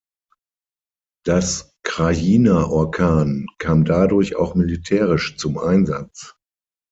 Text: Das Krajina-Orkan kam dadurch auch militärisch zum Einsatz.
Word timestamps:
Das 1.23 1.73
Krajina-Orkan 1.83 3.45
kam 3.59 3.85
dadurch 3.85 4.35
auch 4.35 4.55
militärisch 4.55 5.37
zum 5.37 5.59
Einsatz. 5.59 6.33